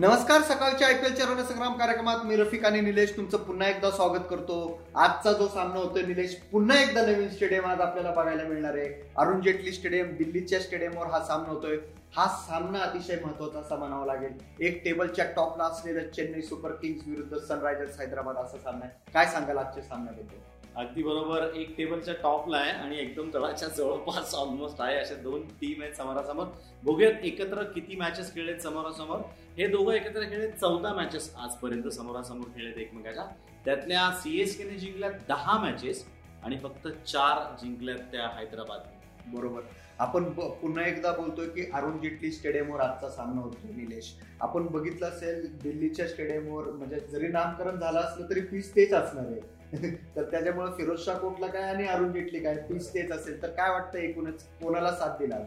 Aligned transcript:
नमस्कार 0.00 0.42
सकाळच्या 0.42 0.88
आयपीएलच्या 0.88 1.26
रणसंग्राम 1.26 1.72
कार्यक्रमात 1.78 2.24
मी 2.24 2.36
रफिक 2.36 2.64
आणि 2.64 2.80
निलेश 2.80 3.16
तुमचं 3.16 3.38
पुन्हा 3.44 3.68
एकदा 3.68 3.90
स्वागत 3.90 4.26
करतो. 4.30 4.58
आजचा 4.94 5.32
जो 5.32 5.48
सामना 5.48 5.78
होतोय 5.78 6.02
निलेश 6.02 6.34
पुन्हा 6.52 6.78
एकदा 6.80 7.02
नवीन 7.06 7.28
स्टेडियम 7.28 7.64
आज 7.66 7.80
आपल्याला 7.80 8.10
बघायला 8.10 8.42
मिळणार 8.42 8.76
आहे. 8.76 8.88
अरुण 9.16 9.40
जेटली 9.40 9.72
स्टेडियम 9.72 10.14
दिल्लीच्या 10.16 10.60
स्टेडियमवर 10.60 11.06
हा 11.06 11.20
सामना 11.24 11.48
होतोय. 11.48 11.76
हा 12.16 12.26
सामना 12.46 12.78
अतिशय 12.78 13.18
महत्त्वाचा 13.24 13.58
असा 13.58 13.76
म्हणावा 13.76 14.06
लागेल. 14.06 14.38
एक 14.60 14.82
टेबलच्या 14.84 15.24
टॉपला 15.36 15.64
असलेलं 15.64 16.08
चेन्नई 16.10 16.42
सुपर 16.42 16.72
किंग्स 16.72 17.02
विरुद्ध 17.06 17.38
सनरायझर्स 17.38 18.00
हैदराबाद 18.00 18.36
असा 18.36 18.58
सामना 18.58 18.84
आहे. 18.84 19.12
काय 19.14 19.26
सांगाल 19.26 19.58
आजच्या 19.58 19.82
सामन्याबद्दल? 19.82 20.57
अगदी 20.78 21.02
बरोबर. 21.02 21.44
एक 21.56 21.74
टेबलच्या 21.76 22.14
टॉपला 22.22 22.56
आहे 22.56 22.70
आणि 22.72 22.98
एकदम 22.98 23.30
तळाच्या 23.34 23.68
जवळपास 23.68 24.34
ऑलमोस्ट 24.34 24.80
आहे. 24.80 24.98
अशा 24.98 25.14
दोन 25.22 25.42
टीम 25.60 25.82
आहेत 25.82 25.94
समोरासमोर. 25.94 26.46
बघूयात 26.84 27.24
एकत्र 27.24 27.62
किती 27.74 27.96
मॅचेस 27.96 28.32
खेळलेत 28.34 28.60
समोरासमोर. 28.62 29.20
हे 29.56 29.66
दोघं 29.66 29.92
एकत्र 29.92 30.22
खेळले 30.22 30.50
चौदा 30.50 30.92
मॅचेस 30.94 31.34
आजपर्यंत 31.36 31.88
समोरासमोर 31.88 32.48
खेळलेत 32.56 32.78
एकमेकाच्या. 32.78 33.24
त्यातल्या 33.64 34.10
सीएसकेने 34.22 34.78
जिंकल्या 34.78 35.10
दहा 35.28 35.58
मॅचेस 35.58 36.04
आणि 36.44 36.58
फक्त 36.62 36.88
चार 37.06 37.42
जिंकल्यात 37.62 37.98
त्या 38.12 38.28
हैदराबाद. 38.38 38.86
बरोबर. 39.34 39.60
आपण 39.98 40.24
पुन्हा 40.32 40.86
एकदा 40.86 41.12
बोलतोय 41.12 41.46
की 41.48 41.70
अरुण 41.74 42.00
जेटली 42.00 42.30
स्टेडियमवर 42.32 42.80
आजचा 42.80 43.08
सामना 43.10 43.40
होतो 43.42 43.74
निलेश. 43.76 44.14
आपण 44.40 44.66
बघितलं 44.66 45.06
असेल 45.06 45.46
दिल्लीच्या 45.62 46.08
स्टेडियमवर 46.08 46.70
म्हणजे 46.70 47.00
जरी 47.12 47.28
नामकरण 47.28 47.78
झालं 47.78 47.98
असलं 48.00 48.30
तरी 48.30 48.40
फीस 48.40 48.74
तेच 48.76 48.92
असणार 48.94 49.26
आहे. 49.26 49.40
तर 49.72 50.22
त्याच्यामुळे 50.22 50.70
फिरोज 50.76 51.04
शाह 51.04 51.18
कोटला 51.18 51.46
काय 51.46 51.62
आणि 51.62 51.86
अरुण 51.86 52.12
जेटली 52.12 52.40
काय? 52.40 52.56
पीस 52.68 52.92
तेच 52.94 53.10
असेल. 53.12 53.40
तर 53.42 53.50
काय 53.50 53.70
वाटतं 53.70 53.98
एकूणच? 53.98 54.44
कोणाला 54.62 54.92
साथ 54.92 55.18
दिला 55.18 55.38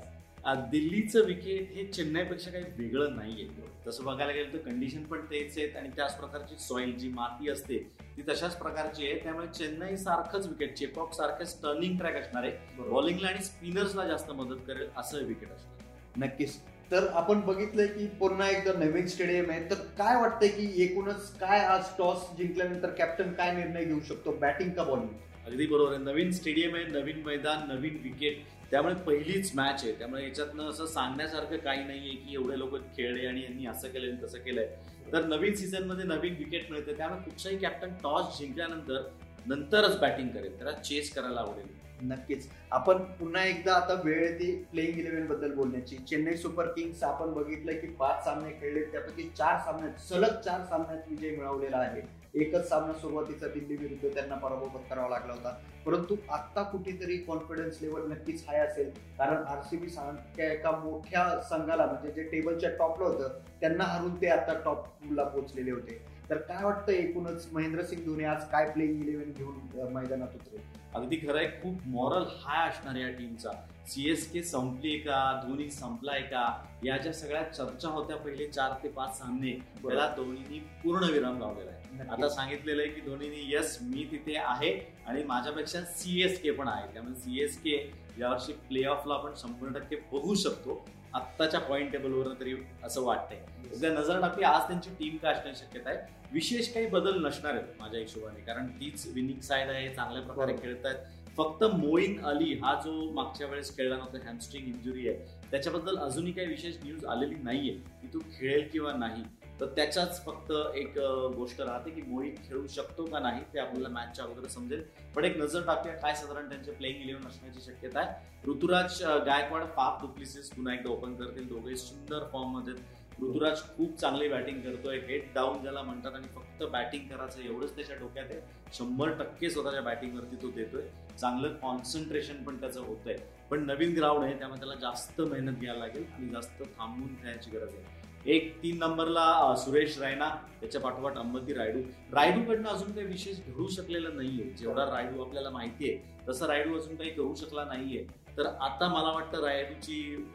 दिल्लीचं 0.71 1.25
विकेट 1.25 1.71
हे 1.71 1.83
चेन्नईपेक्षा 1.85 2.51
काही 2.51 2.63
वेगळं 2.77 3.15
नाहीये. 3.15 3.47
तसं 3.87 4.03
बघायला 4.03 4.31
गेलं 4.33 4.53
तर 4.53 4.57
कंडिशन 4.57 5.03
पण 5.03 5.25
तेच 5.31 5.57
आहेत 5.57 5.75
आणि 5.77 5.89
त्याच 5.95 6.17
प्रकारची 6.17 6.55
सॉइल 6.59 6.97
जी 6.97 7.09
माती 7.09 7.49
असते 7.49 7.77
ती 8.17 8.21
तशाच 8.29 8.57
प्रकारची 8.57 9.05
आहे. 9.05 9.19
त्यामुळे 9.23 9.47
चेन्नई 9.47 9.97
सारखंच 9.97 10.47
विकेट 10.47 10.73
चेपॉक 10.77 11.13
सारखंच 11.13 11.61
टर्निंग 11.63 11.97
ट्रॅक 11.97 12.15
असणार 12.15 12.43
आहे. 12.43 12.89
बॉलिंगला 12.89 13.27
आणि 13.27 13.43
स्पिनर्सला 13.43 14.07
जास्त 14.07 14.31
मदत 14.31 14.61
करेल 14.67 14.89
असं 14.97 15.25
विकेट 15.25 15.51
असणार 15.51 16.25
नक्कीच. 16.25 16.57
तर 16.91 17.07
आपण 17.07 17.41
बघितलंय 17.41 17.87
की 17.87 18.05
पुन्हा 18.19 18.47
एकदा 18.49 18.71
नवीन 18.79 19.07
स्टेडियम 19.07 19.49
आहे. 19.49 19.59
तर 19.69 19.75
काय 19.97 20.15
वाटतंय 20.21 20.49
की 20.49 20.83
एकूणच 20.83 21.29
काय 21.39 21.59
आज 21.59 21.83
टॉस 21.97 22.25
जिंकल्यानंतर 22.37 22.89
कॅप्टन 22.89 23.31
काय 23.33 23.51
निर्णय 23.51 23.83
घेऊ 23.83 23.99
शकतो? 23.99 24.31
बॅटिंग 24.31 24.71
का 24.71 24.83
बॉलिंग 24.83 25.09
अगदी 25.45 25.65
बरोबर 25.67 25.93
आहे. 25.93 26.03
नवीन 26.03 26.31
स्टेडियम 26.31 26.75
आहे 26.75 26.85
नवीन 26.85 27.21
मैदान 27.25 27.67
नवीन 27.71 27.97
विकेट 28.03 28.41
त्यामुळे 28.71 28.95
पहिलीच 29.07 29.51
मॅच 29.55 29.83
आहे. 29.83 29.93
त्यामुळे 29.93 30.23
याच्यातनं 30.23 30.69
असं 30.69 30.85
सांगण्यासारखं 30.85 31.57
काही 31.57 31.83
नाहीये 31.83 32.15
की 32.15 32.33
एवढे 32.33 32.59
लोक 32.59 32.75
खेळले 32.97 33.27
आणि 33.27 33.43
यांनी 33.43 33.65
असं 33.65 33.87
केलं 33.87 34.11
आणि 34.11 34.23
तसं 34.23 34.37
केलंय. 34.37 34.67
तर 35.13 35.25
नवीन 35.25 35.55
सीझनमध्ये 35.55 36.05
नवीन 36.05 36.35
विकेट 36.37 36.71
मिळते. 36.71 36.97
त्यामुळे 36.97 37.21
कुठचाही 37.21 37.57
कॅप्टन 37.57 37.93
टॉस 38.03 38.37
जिंकल्यानंतर 38.39 39.01
नंतरच 39.47 39.99
बॅटिंग 39.99 40.29
करेल. 40.29 40.57
त्याला 40.57 40.71
चेस 40.71 41.13
करायला 41.13 41.39
आवडेल. 41.39 41.67
नक्कीच. 42.01 42.47
आपण 42.71 42.97
पुन्हा 43.19 43.43
एकदा 43.45 43.73
आता 43.73 44.01
वेळ 44.05 44.39
ती 44.39 44.51
प्लेइंग 44.71 44.99
इलेव्हनबद्दल 44.99 45.53
बोलण्याची. 45.53 45.97
चेन्नई 46.09 46.35
सुपर 46.35 46.67
किंग्स 46.67 47.03
आपण 47.03 47.33
बघितलं 47.33 47.71
की 47.71 47.87
पाच 47.87 48.23
सामने 48.23 48.51
खेळले 48.51 48.83
त्यापैकी 48.83 49.23
चार 49.37 49.59
सामन्यात 49.59 49.99
सलग 49.99 50.39
चार 50.41 50.65
सामन्यात 50.65 51.09
विजय 51.09 51.35
मिळवलेला 51.35 51.77
आहे. 51.77 52.01
एकच 52.33 52.69
सामना 52.69 52.93
सुरुवातीचा 52.93 53.47
दिल्ली 53.47 53.75
विरुद्ध 53.75 54.13
त्यांना 54.13 54.35
पराभव 54.35 54.67
पत्करावा 54.67 55.09
लागला 55.09 55.33
होता. 55.33 55.57
परंतु 55.85 56.15
आता 56.29 56.63
कुठेतरी 56.63 57.17
कॉन्फिडन्स 57.17 57.81
लेवल 57.81 58.11
नक्कीच 58.11 58.43
हाय 58.47 58.59
असेल. 58.59 58.89
कारण 59.17 59.43
आरसीबी 59.47 59.89
सारख्या 59.89 60.51
एका 60.51 60.71
मोठ्या 60.71 61.25
संघाला 61.41 61.85
म्हणजे 61.85 62.11
जे 62.11 62.23
टेबलच्या 62.23 62.69
टॉपला 62.69 63.07
होतं 63.07 63.39
त्यांना 63.61 63.83
हरून 63.83 64.15
ते 64.21 64.27
आता 64.27 64.53
टॉपला 64.65 65.23
पोहोचलेले 65.23 65.71
होते. 65.71 66.01
तर 66.29 66.37
काय 66.37 66.63
वाटतं 66.63 66.91
एकूणच 66.91 67.47
महेंद्रसिंग 67.51 68.05
धोनी 68.05 68.23
आज 68.23 68.45
काय 68.49 68.69
प्लेइंग 68.69 69.03
इलेव्हन 69.03 69.31
घेऊन 69.31 69.93
मैदानात 69.93 70.35
उतरेल? 70.35 70.80
अगदी 70.95 71.15
खरं 71.15 71.37
आहे 71.37 71.47
खूप 71.47 71.81
मॉरल 71.87 72.23
हाय 72.39 72.69
असणार 72.69 72.95
या 72.95 73.09
टीमचा 73.09 73.51
सीएसके 73.87 74.43
संपली 74.43 74.97
का? 74.99 75.41
धोनी 75.47 75.69
संपलाय 75.69 76.21
का? 76.21 76.65
या 76.83 76.97
ज्या 76.97 77.13
सगळ्या 77.13 77.43
चर्चा 77.43 77.89
होत्या 77.89 78.17
पहिले 78.17 78.47
चार 78.47 78.71
ते 78.83 78.89
पाच 78.89 79.17
सामने 79.17 79.51
त्याला 79.51 80.07
धोनीनी 80.17 80.59
पूर्ण 80.83 81.03
विराम 81.03 81.39
लावलेला 81.39 81.71
आहे. 81.71 82.09
आता 82.09 82.29
सांगितलेलं 82.29 82.81
आहे 82.81 82.91
की 82.91 83.01
धोनीनी 83.01 83.55
यस 83.55 83.77
मी 83.81 84.07
तिथे 84.11 84.35
आहे 84.37 84.95
आणि 85.07 85.23
माझ्यापेक्षा 85.23 85.81
सीएसके 85.81 86.51
पण 86.51 86.67
आहे. 86.67 86.93
त्यामुळे 86.93 87.15
सीएसके 87.15 87.91
यावर्षी 88.19 88.53
प्ले 88.53 88.85
ऑफला 88.85 89.13
आपण 89.13 89.31
शंभर 89.37 89.79
टक्के 89.79 89.95
बघू 89.95 90.35
शकतो. 90.35 90.85
आत्ताच्या 91.13 91.59
पॉईंट 91.59 91.91
टेबलवर 91.91 92.27
तरी 92.39 92.55
असं 92.83 93.01
वाटतंय. 93.01 93.37
एकदा 93.65 93.89
नजर 93.89 94.21
टाकली 94.21 94.43
आज 94.43 94.67
त्यांची 94.67 94.89
टीम 94.89 95.17
काय 95.17 95.33
असण्याची 95.33 95.65
शक्यता 95.65 95.89
आहे? 95.89 95.97
विशेष 96.33 96.73
काही 96.73 96.87
बदल 96.87 97.25
नसणार 97.25 97.53
आहेत 97.53 97.81
माझ्या 97.81 97.99
हिशोबाने 97.99 98.41
कारण 98.41 98.67
तीच 98.79 99.07
विनिंग 99.13 99.39
साईड 99.39 99.69
आहे 99.69 99.93
चांगल्या 99.95 100.21
प्रकारे. 100.23 100.53
खेळत 100.53 100.85
आहेत 100.85 101.19
फक्त 101.37 101.63
मोईन 101.63 102.19
अली 102.25 102.53
हा 102.53 102.73
जो 102.75 102.91
मागच्या 103.13 103.47
वेळेस 103.47 103.75
खेळला 103.77 103.97
नव्हता 103.97 104.25
हॅमस्ट्रिंग 104.25 104.67
इंजुरी 104.67 105.07
आहे 105.09 105.49
त्याच्याबद्दल 105.51 105.97
अजूनही 105.97 106.31
काही 106.31 106.47
विशेष 106.47 106.75
न्यूज 106.83 107.05
आलेली 107.05 107.35
नाहीये 107.35 107.73
की 107.73 108.07
तो 108.07 108.19
खेळेल 108.31 108.67
किंवा 108.73 108.93
नाही. 108.93 109.23
तर 109.61 109.67
त्याच्याच 109.67 110.23
फक्त 110.25 110.51
एक 110.75 110.97
गोष्ट 111.35 111.59
राहते 111.61 111.89
की 111.89 112.01
मोहित 112.01 112.37
खेळू 112.47 112.67
शकतो 112.67 113.03
का 113.05 113.19
नाही 113.19 113.41
ते 113.53 113.59
आपल्याला 113.59 113.89
मॅचच्या 113.89 114.25
अगोदर 114.25 114.47
समजेल. 114.47 114.83
पण 115.15 115.25
एक 115.25 115.37
नजर 115.37 115.65
टाकूया 115.65 115.95
काय 115.95 116.15
साधारण 116.15 116.47
त्यांचे 116.49 116.71
प्लेइंग 116.71 117.01
इलेव्हन 117.01 117.27
असण्याची 117.27 117.61
शक्यता 117.61 117.99
आहे. 117.99 118.49
ऋतुराज 118.51 119.01
गायकवाड 119.25 119.63
फाफ 119.75 120.01
डुप्लिसिस 120.01 120.49
पुन्हा 120.51 120.73
एकदा 120.73 120.89
ओपन 120.89 121.13
करतील. 121.15 121.47
दोघे 121.49 121.75
सुंदर 121.75 122.23
फॉर्ममध्ये 122.31 122.73
ऋतुराज 123.21 123.61
खूप 123.75 123.95
चांगली 123.99 124.27
बॅटिंग 124.27 124.61
करतोय. 124.61 124.99
हेड 124.99 125.27
डाऊन 125.35 125.61
ज्याला 125.61 125.81
म्हणतात 125.81 126.15
आणि 126.15 126.27
फक्त 126.35 126.63
बॅटिंग 126.71 127.07
करायचं 127.07 127.41
एवढंच 127.41 127.75
त्याच्या 127.75 127.95
डोक्यात 127.95 128.31
आहे. 128.31 128.39
शंभर 128.73 129.11
टक्के 129.19 129.49
स्वतःच्या 129.49 129.81
बॅटिंगवरती 129.81 130.35
तो 130.35 130.51
देतोय. 130.51 130.87
चांगलं 131.19 131.53
कॉन्सन्ट्रेशन 131.61 132.43
पण 132.43 132.59
त्याचं 132.59 132.81
होतंय. 132.81 133.17
पण 133.49 133.65
नवीन 133.65 133.95
ग्राउंड 133.95 134.23
आहे 134.23 134.37
त्यामुळे 134.39 134.59
त्याला 134.59 134.75
जास्त 134.81 135.21
मेहनत 135.21 135.59
घ्यायला 135.59 135.79
लागेल 135.79 136.05
आणि 136.13 136.29
जास्त 136.29 136.63
थांबून 136.63 137.15
खेळायची 137.15 137.51
गरज 137.51 137.73
आहे. 137.75 137.99
एक 138.25 138.51
तीन 138.63 138.77
नंबरला 138.77 139.55
सुरेश 139.57 139.97
रायना 139.99 140.29
त्याच्या 140.59 140.81
पाठोपाठ 140.81 141.17
अंबती 141.17 141.53
रायडू. 141.53 141.79
रायडूकडनं 142.13 142.69
अजून 142.69 142.91
काही 142.91 143.05
विशेष 143.07 143.37
घडू 143.47 143.67
शकलेलं 143.67 144.15
नाहीये. 144.15 144.43
जेवढा 144.59 144.85
रायडू 144.85 145.23
आपल्याला 145.23 145.49
माहितीये 145.49 145.97
तसं 146.27 146.45
रायडू 146.47 146.75
अजून 146.77 146.95
काही 146.95 147.09
करू 147.09 147.33
शकला 147.35 147.63
नाहीये. 147.65 148.05
तर 148.37 148.45
आता 148.45 148.87
मला 148.87 149.11
वाटतं 149.11 149.43
रायडूची 149.43 150.25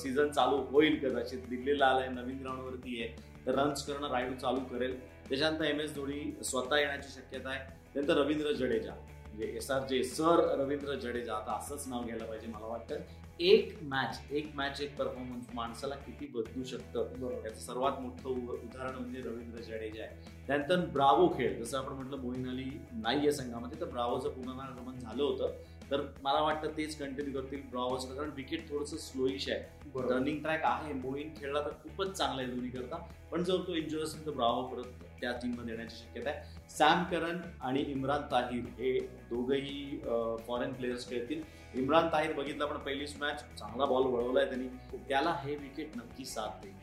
सीझन 0.00 0.28
चालू 0.30 0.56
होईल 0.70 0.98
कदाचित. 1.02 1.38
दिल्लीला 1.48 1.86
आलाय 1.86 2.08
नवीन 2.08 2.38
ग्राउंडवरती 2.40 3.02
आहे. 3.02 3.08
तर 3.46 3.58
रन्स 3.58 3.86
करणं 3.86 4.10
रायडू 4.10 4.34
चालू 4.40 4.60
करेल. 4.72 4.98
त्याच्यानंतर 5.28 5.64
एम 5.64 5.80
एस 5.80 5.94
धोनी 5.94 6.20
स्वतः 6.44 6.78
येण्याची 6.78 7.08
शक्यता 7.10 7.48
आहे. 7.50 7.64
त्यानंतर 7.94 8.16
रवींद्र 8.16 8.52
जडेजा. 8.52 8.92
म्हणजे 9.24 9.52
S 9.56 9.70
R 9.70 9.86
J 9.86 10.02
sir 10.04 10.44
Ravindra 10.58 10.94
Jadeja. 10.94 11.34
आता 11.34 11.52
असंच 11.52 11.88
नाव 11.88 12.04
घ्यायला 12.04 12.24
पाहिजे 12.24 12.46
मला 12.46 12.66
वाटतं. 12.66 12.94
एक 13.40 13.78
मॅच 13.82 14.20
एक 14.30 14.50
मॅच 14.54 14.80
एक 14.80 14.96
परफॉर्मन्स 14.96 15.46
माणसाला 15.54 15.94
किती 15.94 16.26
बदलू 16.26 16.64
शकतं? 16.64 17.12
याचं 17.44 17.60
सर्वात 17.60 18.00
मोठं 18.00 18.28
उदाहरण 18.28 18.94
म्हणजे 18.94 19.20
रवींद्र 19.20 19.60
जडेजा 19.60 20.02
आहे. 20.02 20.44
त्यानंतर 20.46 20.84
ब्रावो 20.86 21.28
खेळ 21.28 21.62
जसं 21.62 21.78
आपण 21.78 21.92
म्हटलं 21.92 22.16
मोईन 22.16 22.48
अली 22.48 22.70
नाही 22.92 23.18
आहे 23.18 23.32
संघामध्ये 23.32 23.80
तर 23.80 23.86
ब्रावोचं 23.86 24.28
पुनरागमन 24.28 24.98
झालं 24.98 25.22
होतं. 25.22 25.56
तर 25.90 26.00
मला 26.22 26.40
वाटतं 26.40 26.76
तेच 26.76 26.98
कंटिन्यू 26.98 27.40
करतील 27.40 27.60
ब्रावोचं 27.70 28.14
कारण 28.16 28.30
विकेट 28.36 28.68
थोडंसं 28.70 28.96
स्लोईश 28.96 29.48
आहे. 29.48 30.08
रनिंग 30.08 30.42
ट्रॅक 30.42 30.64
आहे. 30.64 30.92
मोईन 30.92 31.30
खेळला 31.36 31.60
तर 31.60 31.70
खूपच 31.82 32.12
चांगला 32.16 32.42
आहे 32.42 32.50
दोन्ही 32.50 32.70
करता. 32.70 32.96
पण 33.30 33.42
जर 33.44 33.56
तो 33.66 33.74
इंजुअर 33.74 34.04
असेल 34.04 34.26
तर 34.26 34.30
ब्रावो 34.30 34.62
परत 34.66 35.04
त्या 35.20 35.32
टीममध्ये 35.32 35.74
येण्याची 35.74 35.96
शक्यता 35.96 36.30
आहे. 36.30 36.68
सॅम 36.70 37.02
करन 37.10 37.38
आणि 37.60 37.80
इम्रान 37.88 38.22
ताहिर 38.32 38.64
हे 38.78 38.98
दोघंही 39.30 40.00
फॉरेन 40.46 40.72
प्लेयर्स 40.72 41.08
खेळतील. 41.10 41.42
इम्रान 41.74 42.08
ताहिर 42.12 42.32
बघितलं 42.32 42.66
पण 42.66 42.76
पहिलीच 42.76 43.16
मॅच 43.20 43.44
चांगला 43.58 43.84
बॉल 43.86 44.06
वळवलाय 44.12 44.44
त्यांनी. 44.44 44.68
त्याला 45.08 45.34
हे 45.42 45.56
विकेट 45.56 45.96
नक्की 45.96 46.24
साथ 46.24 46.62
देईल. 46.62 46.74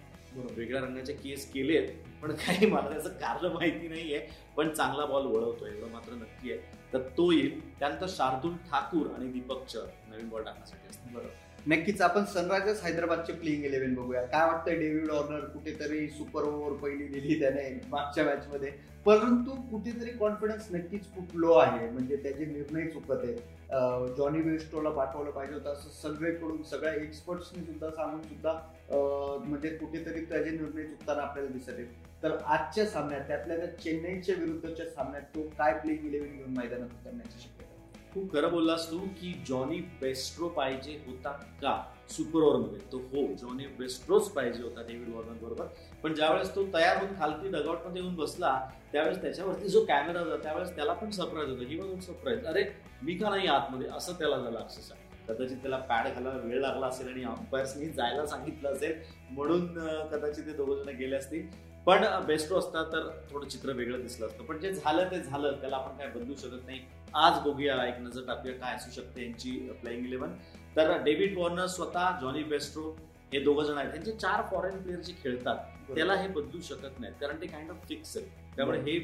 वेगळ्या 0.57 0.81
रंगाचे 0.81 1.13
केस 1.13 1.51
केलेत 1.51 1.89
पण 2.22 2.31
काही 2.36 2.66
मला 2.66 2.89
त्याचं 2.89 3.10
कारण 3.10 3.54
माहिती 3.54 3.88
नाहीये 3.88 4.19
पण 4.57 4.69
चांगला 4.69 5.06
बॉल 5.06 5.25
वळवतोय 5.25 5.69
एवढं 5.69 5.92
मात्र 5.92 6.13
नक्की 6.13 6.51
आहे. 6.51 6.62
तर 6.94 7.00
तो 7.18 7.31
येईल. 7.31 7.60
त्यानंतर 7.80 8.07
शार्दुल 8.10 8.54
ठाकूर 8.72 9.07
आणि 9.18 9.31
दीपक 9.31 9.66
चर 9.66 9.86
नवीन 10.10 10.30
बॉल 10.30 10.44
टाकण्यासाठी 10.44 10.89
असतील. 10.89 11.13
बरोबर. 11.13 11.45
नक्कीच 11.68 12.01
आपण 12.01 12.25
सनरायझर्स 12.25 12.84
हैदराबादचे 12.84 13.34
प्लेइंग 13.34 13.63
इलेव्हन 13.66 13.94
बघूया. 13.95 14.22
काय 14.24 14.45
वाटतंय 14.48 14.75
डेव्हिड 14.75 15.10
ऑर्नर 15.12 15.39
कुठेतरी 15.45 16.07
सुपर 16.10 16.44
ओव्हर 16.44 16.74
पहिली 16.81 17.07
दिली 17.07 17.40
त्याने 17.40 17.69
मागच्या 17.90 18.25
मॅच 18.25 18.48
मध्ये? 18.48 18.72
परंतु 19.06 19.56
कुठेतरी 19.72 20.12
कॉन्फिडन्स 20.18 20.68
नक्कीच 20.72 21.12
खूप 21.16 21.36
लो 21.36 21.54
आहे. 21.54 21.90
म्हणजे 21.90 22.16
त्याचे 22.16 22.45
निर्णय 22.45 22.88
चुकत 22.90 23.24
आहे 23.24 24.16
जॉनी 24.18 24.42
बेस्टोला 24.42 24.90
पाठवलं 24.90 25.31
पाहिजे 25.31 25.54
होतं 25.54 25.74
असं 25.74 25.90
सगळेकडून 26.01 26.62
सगळ्या 26.63 26.94
एक्सपर्ट्सनी 26.95 27.63
सुद्धा 27.66 27.90
सांगून 27.90 28.22
सुद्धा 28.24 28.60
म्हणजे 28.89 29.69
कुठेतरी 29.69 30.24
त्याचे 30.25 30.50
निर्णय 30.50 30.84
चुकताना 30.84 31.22
आपल्याला 31.22 31.51
दिसत 31.51 31.69
आहेत. 31.69 31.88
तर 32.24 32.38
आजच्या 32.38 32.86
सामन्यात 32.86 33.28
त्यातल्या 33.28 33.57
त्या 33.57 33.68
चेन्नईच्या 33.78 34.36
विरुद्धच्या 34.36 34.86
सामन्यात 34.86 35.24
तो 35.36 35.42
काय 35.57 35.74
प्लेइंग 35.80 36.06
इलेव्हन 36.06 36.36
घेऊन 36.38 36.57
मैदानात 36.57 36.89
उतरण्याची 37.01 37.39
शक्यता 37.39 37.66
खूप 38.13 38.31
खरं 38.34 38.51
बोललास 38.51 38.89
तू 38.92 38.98
की 39.19 39.31
जॉनी 39.48 39.80
बेस्ट्रो 40.01 40.48
पाहिजे 40.50 40.92
होता 41.07 41.31
का? 41.62 41.74
सुपर 42.10 42.42
ओव्हरमध्ये. 42.42 42.80
तो 42.92 42.98
हो 42.98 43.25
जॉनी 43.42 43.66
बेस्ट्रोच 43.80 44.30
पाहिजे 44.34 44.63
होता 44.63 44.81
डेव्हिड 44.81 45.13
वॉर्नर 45.16 45.33
बरोबर. 45.42 45.66
पण 46.04 46.13
ज्यावेळेस 46.13 46.56
तो 46.56 46.66
तयार 46.74 46.98
होऊन 46.98 47.13
खालती 47.19 47.50
डगआउटमध्ये 47.51 48.01
येऊन 48.01 48.16
बसला 48.16 48.54
त्यावेळेस 48.92 49.22
त्याच्यावरती 49.22 49.68
जो 49.69 49.83
कॅमेरा 49.86 50.19
होता 50.19 50.38
त्यावेळेस 50.44 50.75
त्याला 50.75 50.94
पण 50.94 51.10
सरप्राईज 51.10 51.50
होता. 51.50 51.68
ही 51.68 51.80
वॉज 51.80 52.06
सरप्राईज 52.06 52.45
अरे 52.45 52.63
मी 53.04 53.16
का 53.18 53.30
नाही 53.30 53.48
आतमध्ये? 53.48 53.90
असं 53.90 54.13
त्याला 54.13 54.38
झालं 54.38 54.57
अक्षरशः. 54.60 54.95
कदाचित 55.28 55.58
त्याला 55.58 55.78
पॅड 55.80 56.08
घालायला 56.08 56.40
वेळ 56.44 56.60
लागला 56.62 56.88
असेल 56.88 57.08
आणि 57.08 57.24
अंपायर्सनी 57.24 57.90
जायला 57.90 58.26
सांगितलं 58.26 58.70
असेल 58.70 58.94
म्हणून 59.32 59.68
कदाचित 60.12 60.46
ते 60.46 60.54
दोघं 60.54 60.84
जण 60.84 60.96
गेले 60.98 61.16
असतील. 61.16 61.48
पण 61.86 62.04
बेस्टो 62.28 62.58
असता 62.60 62.84
तर 62.84 63.08
थोडं 63.32 63.48
चित्र 63.48 63.72
वेगळं 63.72 64.02
दिसलं 64.02 64.26
असतं. 64.28 64.44
पण 64.44 64.58
जे 64.60 64.72
झालं 64.74 65.12
ते 65.12 65.20
झालं. 65.20 65.52
त्याला 65.62 65.76
आपण 65.76 65.98
काय 65.98 66.08
बदलू 66.16 66.36
शकत 66.36 66.66
नाही. 66.66 66.80
आज 67.16 67.40
बघूया 67.46 67.76
एक 67.86 68.00
नजर 68.00 68.26
टाकूया 68.28 68.54
काय 68.56 68.76
असू 68.76 68.92
शकते 68.92 69.24
यांची 69.24 69.52
प्लेइंग 69.82 70.06
इलेव्हन 70.06 70.34
तर 70.78 70.98
डेव्हिड 71.04 71.38
वॉर्नर 71.38 71.68
स्वतः 71.68 72.18
जॉनी 72.22 72.44
बेस्ट्रो 72.44 72.96
हे 73.32 73.40
दोघ 73.44 73.62
जण 73.62 73.78
आहेत. 73.78 73.90
त्यांचे 73.92 74.12
चार 74.12 74.42
फॉरेन 74.52 74.82
प्लेअर 74.82 75.00
जे 75.02 75.14
खेळतात 75.24 75.96
त्याला 75.96 76.14
हे 76.16 76.28
बदलू 76.28 76.60
शकत 76.62 77.00
नाहीत. 77.00 77.14
कारण 77.22 77.42
ते 77.42 77.48
काइंड 77.48 77.70
ऑफ 77.72 77.88
फिक्स 77.88 78.16
आहे 78.18 78.46
त्यामुळे 78.56 78.80
हे 78.82 78.98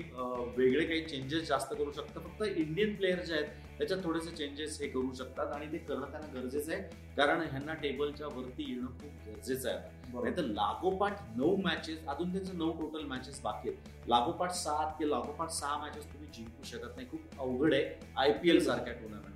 वेगळे 0.58 0.86
काही 0.86 1.02
चेंजेस 1.06 1.48
जास्त 1.48 1.74
करू 1.74 1.92
शकतात. 1.92 2.24
फक्त 2.24 2.44
इंडियन 2.44 2.96
प्लेयर 2.96 3.24
जे 3.24 3.34
आहेत 3.36 3.48
त्याच्यात 3.78 4.04
थोडेसे 4.04 4.36
चेंजेस 4.36 4.80
हे 4.82 4.88
करू 4.88 5.14
शकतात 5.18 5.54
आणि 5.54 5.72
ते 5.72 5.78
करणं 5.78 6.12
त्यांना 6.12 6.40
गरजेचं 6.40 6.72
आहे. 6.72 6.82
कारण 7.18 7.42
ह्यांना 7.42 7.74
टेबलच्या 7.82 8.28
वरती 8.36 8.70
येणं 8.70 8.88
खूप 9.02 9.28
गरजेचं 9.28 9.70
आहे. 9.70 10.12
नाही 10.14 10.36
तर 10.38 10.44
लागोपाठ 10.44 11.22
नऊ 11.36 11.56
मॅचेस 11.64 12.06
अजून 12.08 12.32
त्यांचं 12.34 12.58
नऊ 12.58 12.72
टोटल 12.80 13.06
मॅचेस 13.08 13.42
बाकी 13.44 13.70
आहेत. 13.70 14.10
लागोपाठ 14.10 14.52
सात 14.54 14.94
किंवा 15.00 15.18
लागोपाठ 15.18 15.52
सहा 15.52 15.78
मॅचेस 15.78 16.12
तुम्ही 16.14 16.28
जिंकू 16.36 16.64
शकत 16.72 16.96
नाही. 16.96 17.08
खूप 17.12 17.40
अवघड 17.40 17.74
आहे. 17.74 17.84
आय 18.18 18.32
पी 18.34 18.50
एल 18.50 18.64
सारख्या 18.66 18.94
टुर्नामेंट 18.94 19.32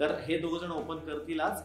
तर 0.00 0.14
हे 0.26 0.38
दोघ 0.38 0.56
जण 0.60 0.70
ओपन 0.72 0.98
करतील 1.06 1.40
आज 1.40 1.62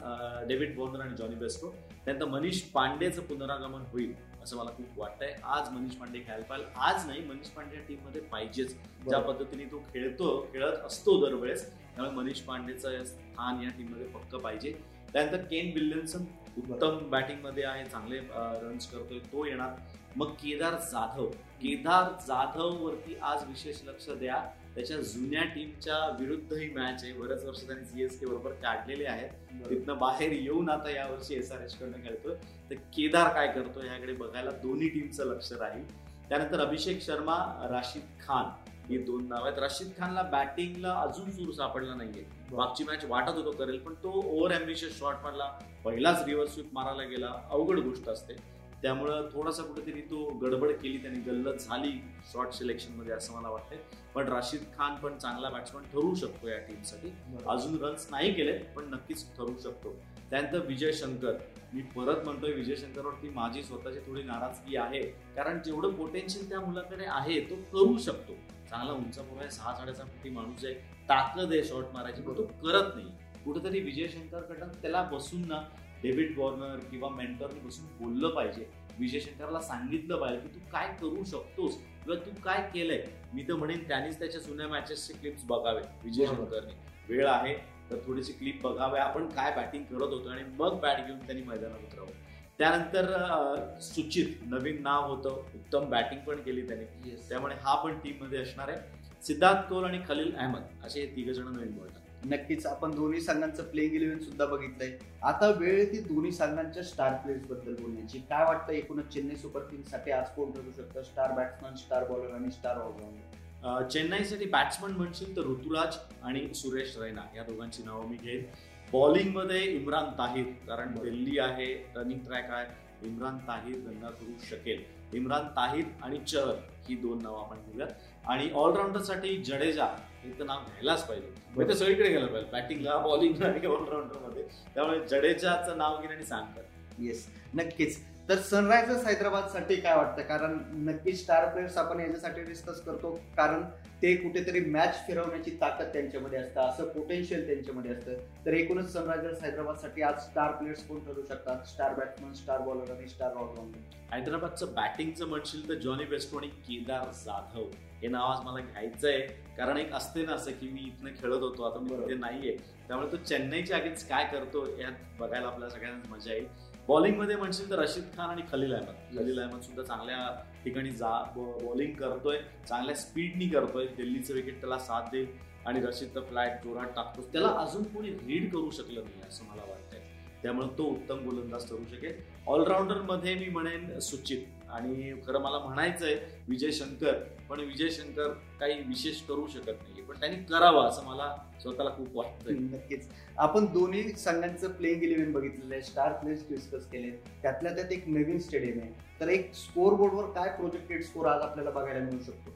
डेव्हिड 0.48 0.78
वॉर्नर 0.78 1.02
आणि 1.02 1.16
जॉनी 1.18 1.36
बेस्टो 1.36 1.70
त्यानंतर 2.06 2.26
मनीष 2.30 2.62
पांडेचं 2.74 3.22
पुनरागमन 3.28 3.84
होईल 3.92 4.14
असं 4.44 4.58
मला 4.58 4.72
खूप 4.72 5.00
वाटतंय. 5.00 5.34
आज 5.44 5.70
मनीष 5.72 5.96
पांडे 5.98 6.20
खेळायला 6.20 6.46
पाहिजे. 6.46 6.68
आज 6.78 7.06
नाही 7.08 7.24
मनीष 7.26 7.48
पांडे 7.56 7.78
टीममध्ये 7.88 8.22
पाहिजेच. 8.32 8.76
ज्या 9.08 9.20
पद्धतीने 9.20 9.64
तो 9.72 9.80
खेळतो 9.94 10.30
खेळत 10.54 10.86
असतो 10.86 11.20
दरवेळेस 11.26 11.66
त्यामुळे 11.72 12.16
मनीष 12.16 12.42
पांडेचं 12.42 13.04
स्थान 13.04 13.62
या 13.64 13.70
टीममध्ये 13.78 14.08
पक्क 14.08 14.36
पाहिजे. 14.36 14.72
त्यानंतर 15.14 15.44
केन 15.44 15.72
विल्यमसन 15.76 16.24
उत्तम 16.58 16.98
बॅटिंगमध्ये 17.10 17.64
आहे 17.64 17.84
चांगले 17.86 18.20
रन्स 18.62 18.92
करतोय 18.92 19.20
तो 19.32 19.46
येणार. 19.46 19.76
मग 20.16 20.32
केदार 20.34 20.76
जाधव. 20.92 21.26
केदार 21.62 22.12
जाधव 22.28 22.86
वरती 22.86 23.18
आज 23.22 23.44
विशेष 23.48 23.84
लक्ष 23.88 24.10
द्या. 24.10 24.44
त्याच्या 24.78 24.98
जुन्या 24.98 25.44
टीमच्या 25.44 25.96
विरुद्ध 26.20 26.54
ही 26.54 26.68
मॅच 26.74 27.04
आहे. 27.04 27.12
बरेच 27.14 27.44
वर्ष 27.44 27.66
त्यांनी 27.68 27.86
सीएसके 27.86 28.26
बरोबर 28.26 28.52
काढलेले 28.64 29.06
आहेत. 29.06 29.30
तिथनं 29.70 29.98
बाहेर 29.98 30.32
येऊन 30.32 30.70
आता 30.70 30.90
यावर्षी 30.90 31.36
एस 31.36 31.52
आर 31.52 31.62
एच 31.62 31.78
कडनं 31.78 32.04
खेळतोय. 32.04 32.36
तर 32.70 32.76
केदार 32.96 33.34
काय 33.34 33.48
करतो 33.48 33.86
याकडे 33.86 34.14
बघायला 34.14 34.52
दोन्ही 34.64 34.90
टीमचं 34.90 35.26
लक्ष 35.26 35.52
राहील. 35.52 35.84
त्यानंतर 36.30 36.60
अभिषेक 36.60 37.02
शर्मा 37.02 37.36
राशीद 37.72 38.04
खान 38.22 38.46
ही 38.90 38.98
दोन 38.98 39.28
नाव 39.28 39.46
आहेत. 39.46 39.60
रशीद 39.60 39.88
खानला 39.98 40.22
बॅटिंगला 40.22 40.94
अजून 41.00 41.32
सूर 41.32 41.54
सापडला 41.54 41.96
नाहीये. 41.96 42.26
मागची 42.52 42.84
मॅच 42.84 43.06
वाटत 43.06 43.30
होतो 43.30 43.52
करेल 43.52 43.80
पण 43.80 43.94
तो 43.94 44.12
ओव्हर 44.26 44.56
अम्बिशियस 44.56 45.00
शॉट 45.00 45.16
मारला 45.24 45.52
पहिलाच 45.86 46.24
रिव्हर्स 46.26 46.54
स्वीप 46.54 46.70
मारायला 46.74 47.04
गेला. 47.04 47.34
अवघड 47.50 47.80
गोष्ट 47.80 48.10
असते. 48.10 48.57
त्यामुळं 48.82 49.30
थोडासा 49.34 49.64
कुठेतरी 49.64 50.02
तो 50.02 50.26
गडबड 50.42 50.72
केली 50.72 50.98
त्यांनी 50.98 51.20
गल्लत 51.20 51.54
झाली 51.54 51.92
शॉर्ट 52.34 52.52
सिलेक्शनमध्ये 52.52 53.14
असं 53.14 53.34
मला 53.34 53.50
वाटतंय. 53.50 53.78
पण 54.16 54.28
राशीद 54.28 54.62
खान 54.78 54.96
पण 54.96 55.18
चांगला 55.18 55.50
बॅट्समन 55.50 55.84
ठरू 55.84 56.16
शकतो 56.16 56.48
या 56.48 56.58
टीमसाठी 56.58 57.12
अजून 57.48 57.78
रन्स 57.84 58.08
नाही 58.12 58.34
केले 58.34 58.58
पण 58.58 58.90
नक्कीच 58.90 59.26
ठरू 59.38 59.58
शकतो. 59.64 59.96
त्यानंतर 60.30 60.60
विजय 60.60 60.92
शंकर. 60.92 61.38
मी 61.74 61.82
परत 61.82 62.24
म्हणतोय 62.24 62.52
विजय 62.52 62.76
शंकरवरती 62.76 63.30
माझी 63.30 63.64
स्वतःची 63.64 64.00
थोडी 64.00 64.24
नाराजगी 64.24 64.76
आहे. 64.76 65.02
कारण 65.36 65.62
जेवढं 65.66 65.94
पोटेन्शियल 65.94 66.50
त्या 66.50 66.60
मुलाकडे 66.60 67.06
आहे 67.08 67.40
तो 67.42 67.56
करू 67.56 67.98
शकतो. 67.98 68.34
चांगला 68.70 68.94
उंचापुरा 68.94 69.42
आहे 69.42 69.52
सहा 69.52 69.76
साडेसहा 69.76 70.06
फुटी 70.06 70.30
माणूस 70.30 70.66
आहे. 70.66 70.74
ताकद 71.10 71.52
आहे 71.52 71.64
शॉर्ट 71.64 71.86
मारायची 71.94 72.22
पण 72.22 72.38
तो 72.38 72.44
करत 72.44 72.96
नाही. 72.96 73.08
कुठेतरी 73.46 73.80
विजय 73.80 74.08
शंकरकडनं 74.08 74.68
त्याला 74.82 75.04
बसून 75.04 75.48
ना 75.48 75.62
डेव्हिड 76.04 76.38
वॉर्नर 76.38 76.80
किंवा 76.92 77.10
मेंटरने 77.10 77.60
बसून 77.60 77.86
बोललं 78.00 78.36
पाहिजे. 78.36 78.70
विजय 79.00 79.20
शंकरला 79.20 79.60
सांगितलं 79.62 80.20
पाहिजे 80.20 80.42
की 80.42 80.54
तू 80.56 80.60
काय 80.72 80.88
करू 81.02 81.24
शकतोस 81.24 81.76
किंवा 82.04 82.16
तू 82.26 82.32
काय 82.44 82.62
केलंय? 82.74 83.04
मी 83.34 83.44
तर 83.44 83.54
म्हणेन 83.54 83.88
त्यांनीच 83.88 84.20
त्याच्या 84.20 84.42
जुन्या 84.42 84.68
मॅचेसचे 84.68 85.14
क्लिप्स 85.14 85.44
बघावे 85.46 85.82
विजय 86.04 86.26
शंकरने 86.26 86.74
वेळ 87.10 87.28
आहे 87.28 87.54
तर 87.90 87.98
थोडीशी 88.06 88.34
क्लिप 88.34 88.62
बघावे. 88.62 89.00
आपण 89.00 89.28
काय 89.30 89.52
बॅटिंग 89.56 89.84
करत 89.84 90.14
होतो 90.14 90.30
आणि 90.30 90.44
मग 90.60 90.80
बॅट 90.80 91.06
घेऊन 91.06 91.20
त्यांनी 91.20 91.44
मैदानात 91.44 91.80
उतरावं. 91.88 92.12
त्यानंतर 92.60 93.80
सुचित 93.82 94.28
नवीन 94.46 94.82
नाव 94.84 95.08
होतं. 95.08 95.44
उत्तम 95.56 95.90
बॅटिंग 95.90 96.22
पण 96.22 96.42
केली 96.42 96.68
त्याने. 96.68 97.16
त्यामुळे 97.30 97.56
हा 97.62 97.76
पण 97.84 98.00
टीममध्ये 98.00 98.40
असणार 98.40 98.70
आहे. 98.70 99.24
सिद्धार्थ 99.24 99.70
कौल 99.70 99.84
आणि 99.84 100.00
खलील 100.08 100.36
अहमद. 100.36 100.64
असे 100.84 101.00
हे 101.02 101.16
तिघ 101.16 101.30
जण 101.32 101.48
नवीन 101.48 101.78
नक्कीच 102.26 102.66
आपण 102.66 102.92
दोन्ही 102.92 103.22
संघांचं 103.22 103.64
प्लेइंग 103.64 103.94
इलेव्हन 103.96 104.20
सुद्धा 104.20 104.46
बघितलंय. 104.46 104.92
आता 105.24 105.50
वेळ 105.50 105.84
ती 105.92 106.00
दोन्ही 106.04 106.32
संघांच्या 106.32 106.84
स्टार 106.84 107.14
प्लेयर्सबद्दल 107.14 107.76
बोलण्याची. 107.82 108.20
काय 108.20 108.44
वाटतं 108.46 108.74
एकूणच 108.74 109.14
चेन्नई 109.14 109.36
सुपर 109.36 109.62
किंग्ससाठी 109.62 110.12
आज 110.12 110.30
कोण 110.36 110.52
ठरू 110.52 110.72
शकतं? 110.78 111.04
स्टार 111.04 111.32
बॅट्समन 111.32 111.76
स्टार 111.76 112.08
बॉलर 112.08 112.34
आणि 112.36 112.52
स्टार 112.52 112.78
ऑलराऊंडर 112.78 113.88
चेन्नईसाठी 113.92 114.46
बॅट्समन 114.46 114.92
म्हणशील 114.92 115.36
तर 115.36 115.42
ऋतुराज 115.42 115.98
आणि 116.24 116.48
सुरेश 116.56 116.98
रैना 116.98 117.22
या 117.36 117.44
दोघांची 117.44 117.84
नावं 117.84 118.10
मी 118.10 118.18
घेईन. 118.18 118.44
बॉलिंगमध्ये 118.92 119.62
इम्रान 119.62 120.10
ताहिर 120.18 120.46
कारण 120.68 120.94
दिल्ली 120.96 121.38
आहे 121.40 121.74
रनिंग 121.96 122.20
ट्रॅक 122.20 122.52
आहे. 122.52 123.08
इम्रान 123.08 123.38
ताहिर 123.38 123.80
गंगा 123.80 124.10
करू 124.10 124.34
शकेल. 124.50 124.84
इम्रान 125.14 125.48
ताहिर 125.48 125.86
आणि 126.04 126.20
चहर 126.20 126.56
ही 126.90 126.96
दोन 126.96 127.22
नावं 127.22 127.40
आपण 127.40 127.58
घेऊयात. 127.58 127.90
आणि 128.28 128.50
ऑलराऊंडरसाठी 128.52 129.38
जडेजा 129.38 129.86
हे 130.24 130.32
तर 130.40 130.44
नाव 130.44 130.58
घ्यायलाच 130.58 131.08
पाहिजे. 131.08 131.34
म्हणजे 131.56 131.76
सगळीकडे 131.76 132.10
गेलं 132.10 132.26
पाहिजे. 132.26 132.50
बॅटिंगला 132.52 132.98
बॉलिंगला 132.98 133.48
आणि 133.48 133.68
ऑलराऊंडरमध्ये 133.68 134.44
त्यामुळे 134.74 135.00
जडेजाचं 135.08 135.78
नाव 135.78 136.02
घेणे 136.02 136.14
आणि 136.16 136.26
सांगतात 136.26 137.00
येस 137.00 137.28
नक्कीच. 137.54 138.00
तर 138.30 138.38
सनरायझर्स 138.38 139.06
हैदराबादसाठी 139.06 139.76
काय 139.76 139.96
वाटतं 139.96 140.22
कारण 140.28 140.58
नक्की 140.88 141.12
स्टार 141.16 141.46
प्लेयर्स 141.50 141.78
आपण 141.78 142.00
याच्यासाठी 142.00 142.42
डिस्कस 142.44 142.82
करतो. 142.86 143.12
कारण 143.38 143.62
ते 144.02 144.16
कुठेतरी 144.16 144.60
मॅच 144.72 144.96
फिरवण्याची 145.08 145.52
ताकद 145.62 145.94
त्यांच्यामध्ये 145.94 146.40
असतं. 146.40 146.62
असं 146.62 146.88
पोटेन्शियल 146.90 147.46
त्यांच्यामध्ये 147.48 147.92
असतं. 147.92 148.18
तर 148.46 148.54
एकूणच 148.54 148.92
सनरायझर्स 148.94 149.42
हैदराबादसाठी 149.44 150.02
आज 150.02 150.20
स्टार 150.22 150.52
प्लेयर्स 150.52 150.84
कोण 150.88 151.00
ठरू 151.06 151.22
शकतात? 151.30 151.66
स्टार 151.68 151.94
बॅट्समन 151.94 152.34
स्टार 152.34 152.60
बॉलर 152.60 152.92
आणि 152.96 153.08
स्टार 153.08 153.32
ऑलराऊंडर 153.32 154.14
हैदराबादचं 154.14 154.74
बॅटिंगचं 154.74 155.28
म्हणशील 155.28 155.68
तर 155.70 155.80
जॉनी 155.80 156.06
बेस्टो 156.06 156.38
आणि 156.38 156.48
केदार 156.68 157.12
जाधव 157.26 157.70
हे 158.02 158.08
नाव 158.08 158.32
आज 158.32 158.46
मला 158.46 158.60
घ्यायचं 158.62 159.08
आहे 159.08 159.20
कारण 159.58 159.78
एक 159.78 159.94
असते 159.94 160.26
ना 160.26 160.34
असं 160.34 160.52
की 160.52 160.70
मी 160.70 160.80
इथनं 160.80 161.22
खेळत 161.22 161.42
होतो. 161.42 161.64
आता 161.64 161.80
मी 161.80 161.96
तिथे 161.96 162.16
नाहीये. 162.16 162.58
त्यामुळे 162.88 163.12
तो 163.12 163.18
चेन्नईच्या 163.18 163.78
अगेन्स्ट 163.78 164.10
काय 164.10 164.26
करतो 164.32 164.66
यात 164.80 165.20
बघायला 165.20 165.48
आपल्याला 165.48 165.70
सगळ्यांना 165.70 166.14
मजा 166.14 166.34
येईल. 166.34 166.48
बॉलिंगमध्ये 166.88 167.36
म्हणशील 167.36 167.70
तर 167.70 167.80
रशीद 167.80 168.04
खान 168.18 168.30
आणि 168.30 168.42
खलील 168.52 168.74
अहमद. 168.74 169.18
खलील 169.18 169.40
अहमद 169.40 169.62
सुद्धा 169.62 169.84
चांगल्या 169.84 170.18
ठिकाणी 170.64 170.92
जा 170.92 171.10
बॉलिंग 171.36 171.94
करतोय 171.94 172.38
चांगल्या 172.68 172.96
स्पीडनी 172.96 173.48
करतोय. 173.50 173.86
दिल्लीचं 173.98 174.34
विकेट 174.34 174.60
त्याला 174.60 174.78
साथ 174.80 175.10
देईल 175.12 175.28
आणि 175.66 175.82
रशीद 175.82 176.16
तर 176.16 176.22
फ्लॅट 176.22 176.64
जोरात 176.64 176.96
टाकतो 176.96 177.22
त्याला 177.32 177.48
अजून 177.60 177.84
कोणी 177.84 178.10
रीड 178.10 178.52
करू 178.52 178.70
शकलं 178.72 179.04
नाही 179.04 179.28
असं 179.28 179.46
मला 179.46 179.62
वाटतंय. 179.70 180.00
त्यामुळे 180.44 180.68
तो 180.78 180.84
उत्तम 180.84 181.24
गोलंदाज 181.26 181.68
ठरू 181.70 181.84
शकेल. 181.92 182.22
ऑलराऊंडरमध्ये 182.48 183.36
मी 183.36 183.50
म्हणेन 183.50 184.00
सुचित. 184.00 184.46
आणि 184.70 185.14
खरं 185.28 185.40
मला 185.40 185.60
म्हणायचंय 185.60 186.16
विजय 186.48 186.72
शंकर 186.72 187.14
पण 187.50 187.60
विजय 187.60 187.90
शंकर 187.90 188.28
काही 188.60 188.74
विशेष 188.88 189.22
करू 189.22 189.48
शकत 189.48 189.84
नाही 189.84 190.02
पण 190.02 190.20
त्यांनी 190.20 190.38
करावं 190.44 190.88
असं 190.88 191.06
मला 191.06 191.36
स्वतःला 191.62 191.90
खूप 191.90 192.16
वाटतंय. 192.16 192.54
नक्कीच. 192.54 193.08
आपण 193.38 193.66
दोन्ही 193.66 194.04
संघांचं 194.10 194.72
प्लेइंग 194.72 195.04
इलेव्हन 195.04 195.32
बघितलेलं 195.32 195.74
आहे. 195.74 195.84
स्टार 195.84 196.14
प्लेस 196.14 196.46
डिस्कस 196.50 196.86
केले 196.86 197.12
त्यातल्या 197.42 197.76
त्यात 197.76 197.92
एक 197.92 198.08
नवीन 198.08 198.40
स्टेडियम 198.40 198.80
आहे. 198.80 198.94
तर 199.20 199.28
एक 199.28 199.54
स्कोर 199.56 199.94
बोर्डवर 199.94 200.26
काय 200.32 200.56
प्रोजेक्टेड 200.58 201.04
स्कोर 201.04 201.26
आज 201.26 201.42
आपल्याला 201.42 201.72
बघायला 201.72 202.00
मिळू 202.00 202.24
शकतो? 202.24 202.56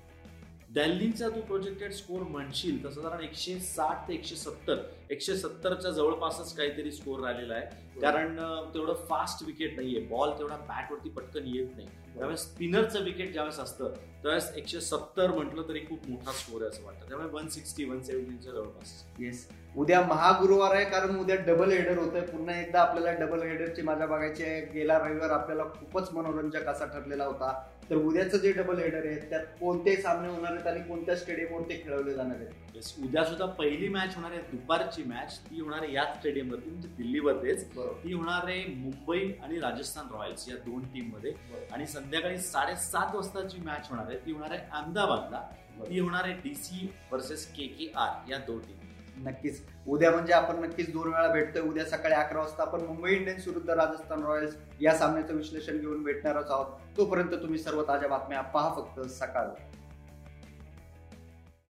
दिल्लीचा 0.69 1.29
तू 1.29 1.41
प्रोजेक्टेड 1.41 1.91
स्कोर 1.91 2.21
म्हणशील 2.21 2.85
तसं 2.85 3.01
साधारण 3.01 3.23
एकशे 3.23 3.59
साठ 3.59 4.07
ते 4.07 4.13
एकशे 4.13 4.35
सत्तर 4.35 4.77
एकशे 5.09 5.35
सत्तरच्या 5.37 5.91
जवळपासच 5.91 6.55
काहीतरी 6.55 6.91
स्कोर 6.91 7.19
राहिलेला 7.19 7.53
आहे. 7.53 7.99
कारण 8.01 8.35
तेवढं 8.73 8.93
फास्ट 8.93 9.43
विकेट 9.47 9.75
नाहीये. 9.75 9.99
बॉल 10.01 10.29
तेवढा 10.29 10.55
बॅटवरती 10.57 11.09
पटकन 11.09 11.45
येत 11.45 11.67
नाही. 11.75 11.87
त्यावेळेस 12.15 12.39
स्पिनरचं 12.39 13.03
विकेट 13.03 13.31
ज्यावेळेस 13.33 13.59
असतं 13.59 13.93
त्यावेळेस 13.93 14.51
एकशे 14.55 14.81
सत्तर 14.81 15.31
म्हटलं 15.31 15.67
तरी 15.67 15.79
खूप 15.79 16.09
मोठा 16.09 16.31
स्कोर 16.31 16.61
आहे 16.61 16.69
असं 16.69 16.83
वाटतं. 16.83 17.07
त्यामुळे 17.07 17.29
वन 17.29 17.47
सिक्स्टी 17.47 17.85
वन 17.85 18.01
सेव्हन्टीच्या 18.01 18.51
जवळपास. 18.51 19.03
येस 19.19 19.47
उद्या 19.75 20.01
महागुरुवार 20.01 20.73
आहे 20.75 20.85
कारण 20.85 21.15
उद्या 21.15 21.35
डबल 21.35 21.71
हेडर 21.71 21.97
होत 21.97 22.15
आहे 22.15 22.25
पुन्हा 22.27 22.59
एकदा 22.59 22.79
आपल्याला 22.81 23.11
डबल 23.19 23.41
हेडरची 23.41 23.81
मजा 23.81 24.05
बघायची 24.05 24.43
आहे. 24.43 24.61
गेला 24.61 24.97
रविवार 24.99 25.29
आपल्याला 25.29 25.63
खूपच 25.63 26.11
मनोरंजक 26.13 26.67
असा 26.67 26.85
ठरलेला 26.85 27.25
होता. 27.25 27.51
तर 27.89 27.95
उद्याचं 27.95 28.37
जे 28.37 28.51
डबल 28.51 28.79
हेडर 28.79 29.05
आहे 29.07 29.15
त्यात 29.29 29.45
कोणते 29.59 29.95
सामने 29.95 30.27
होणार 30.29 30.51
आहेत 30.51 30.67
आणि 30.67 30.81
कोणत्या 30.81 31.15
स्टेडियमवर 31.15 31.61
ते 31.69 31.81
खेळवले 31.85 32.13
जाणार 32.13 32.35
आहेत? 32.35 32.99
उद्या 33.03 33.23
सुद्धा 33.23 33.45
पहिली 33.45 33.87
मॅच 33.87 34.15
होणार 34.15 34.31
आहे 34.31 34.41
दुपारची 34.51 35.03
मॅच 35.03 35.39
ती 35.39 35.61
होणार 35.61 35.81
आहे 35.81 35.93
याच 35.93 36.17
स्टेडियमवरती 36.17 36.69
म्हणजे 36.69 37.19
बरोबर. 37.19 37.93
ती 38.03 38.13
होणार 38.13 38.47
आहे 38.47 38.63
मुंबई 38.65 39.31
आणि 39.43 39.59
राजस्थान 39.59 40.07
रॉयल्स 40.13 40.47
या 40.49 40.55
दोन 40.55 40.83
टीममध्ये 40.83 41.31
बरोबर. 41.31 41.73
आणि 41.73 41.85
संध्याकाळी 41.87 42.37
साडेसात 42.37 43.15
वाजताची 43.15 43.61
मॅच 43.65 43.89
होणार 43.89 44.05
आहे. 44.07 44.17
ती 44.17 44.31
होणार 44.31 44.51
आहे 44.51 44.61
अहमदाबादला. 44.71 45.41
ती 45.89 45.99
होणार 45.99 46.23
आहे 46.23 46.33
DC 46.33 46.93
versus 47.11 47.45
K 47.53 47.67
K 47.67 47.91
R 47.95 48.31
या 48.31 48.37
दोन 48.37 48.59
टीम 48.59 48.79
नक्कीच. 49.21 49.61
उद्या 49.87 50.11
म्हणजे 50.11 50.33
आपण 50.33 50.55
नक्कीच 50.55 50.93
दोन 50.93 51.07
वेळा 51.07 51.27
भेटतोय. 51.27 51.61
उद्या 51.61 51.85
सकाळी 51.85 52.13
अकरा 52.13 52.39
वाजता 52.39 52.63
आपण 52.63 52.81
मुंबई 52.81 53.13
इंडियन्स 53.13 53.47
विरुद्ध 53.47 53.69
राजस्थान 53.69 54.23
रॉयल्स 54.23 54.55
या 54.81 54.95
सामन्याचं 54.95 55.33
विश्लेषण 55.33 55.77
घेऊन 55.77 56.03
भेटणारच 56.03 56.51
आहोत. 56.51 56.97
तोपर्यंत 56.97 57.29
तुम्ही 57.29 57.59
सर्व 57.59 57.83
ताज्या 57.83 58.09
बातम्या 58.09 58.41
पहा 58.41 58.73
फक्त 58.75 59.09
सकाळ. 59.09 59.45